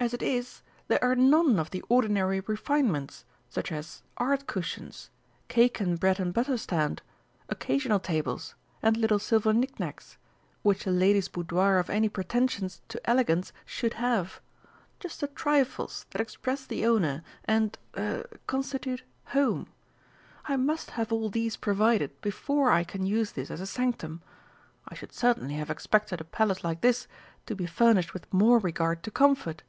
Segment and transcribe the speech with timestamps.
[0.00, 5.10] As it is, there are none of the ordinary refinements, such as art cushions,
[5.48, 7.02] cake and bread and butter stand,
[7.48, 10.16] occasional tables, and little silver knick knacks,
[10.62, 14.40] which a lady's boudoir of any pretensions to elegance should have.
[15.00, 19.66] Just the trifles that express the owner, and er constitute Home.
[20.44, 24.22] I must have all these provided before I can use this as a sanctum.
[24.86, 27.08] I should certainly have expected a Palace like this
[27.46, 29.64] to be furnished with more regard to comfort!"